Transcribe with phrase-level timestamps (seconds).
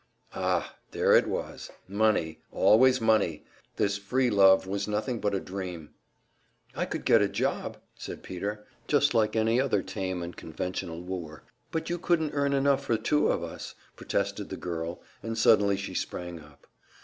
[0.33, 1.69] Ah, there it was!
[1.87, 3.45] Money, always money!
[3.75, 5.91] This "free love" was nothing but a dream.
[6.75, 11.43] "I could get a job," said Peter just like any other tame and conventional wooer.
[11.69, 15.93] "But you couldn't earn enough for two of us," protested the girl; and suddenly she
[15.93, 16.65] sprang up.